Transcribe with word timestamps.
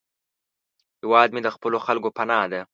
هیواد 1.01 1.29
مې 1.31 1.41
د 1.43 1.49
خپلو 1.55 1.77
خلکو 1.85 2.09
پناه 2.17 2.45
ده 2.51 2.61